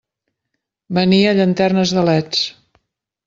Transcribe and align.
Venia 0.97 1.35
llanternes 1.41 1.93
de 1.97 2.05
leds. 2.09 2.41